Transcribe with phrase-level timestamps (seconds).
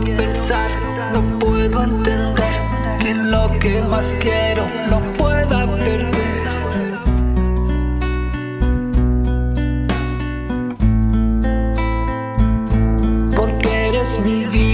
[0.00, 0.70] quiero pensar,
[1.12, 2.52] no puedo entender
[3.00, 6.12] que lo que más quiero no pueda perder.
[13.34, 14.65] Porque eres mi vida.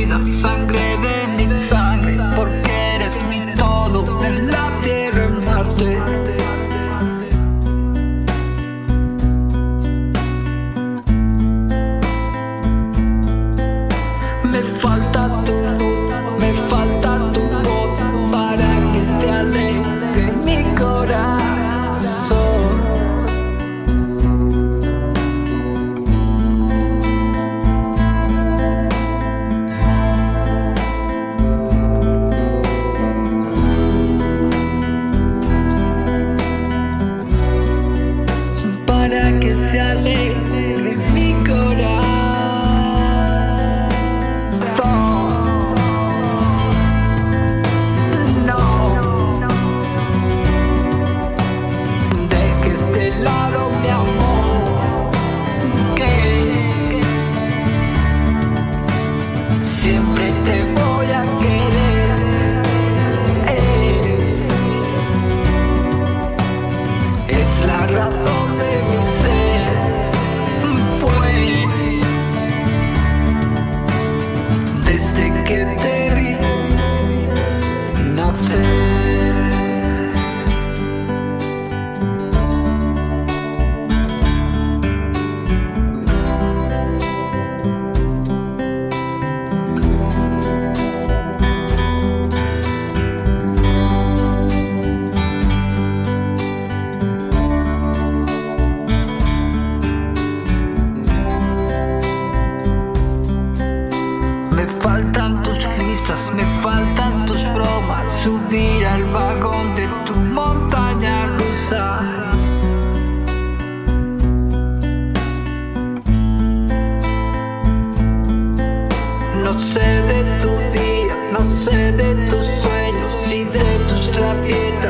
[39.72, 40.61] se aleja.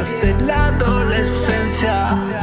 [0.03, 2.42] de la adolescencia.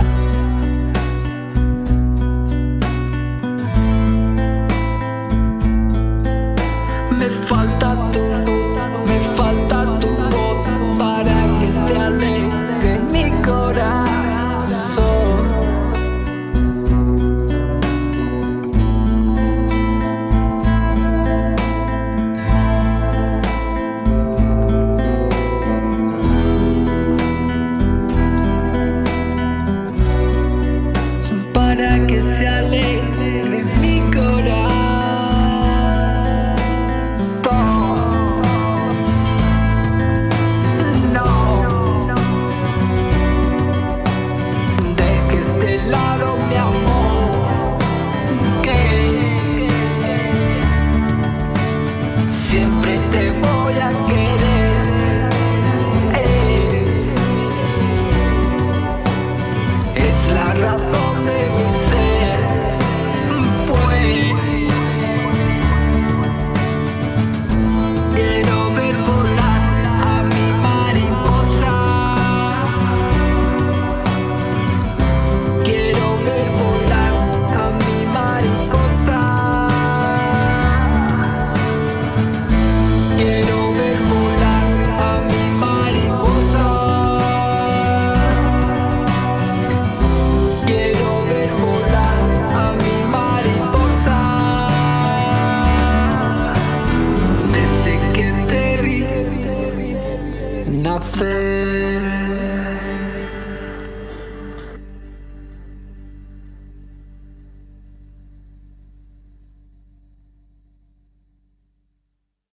[53.80, 54.29] la que